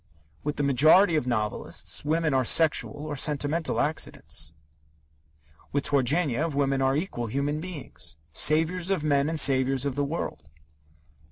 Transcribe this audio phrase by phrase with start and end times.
[0.43, 4.51] With the majority of novelists, women are sexual or sentimental accidents.
[5.71, 10.49] With Turgenev, women are equal human beings saviours of men and saviours of the world.